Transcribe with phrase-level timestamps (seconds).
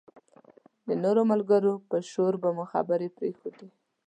[0.87, 3.67] د نورو ملګرو په شور به مو خبرې پرېښودې.